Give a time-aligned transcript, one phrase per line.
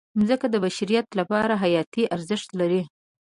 [0.19, 2.81] مځکه د بشریت لپاره حیاتي ارزښت لري.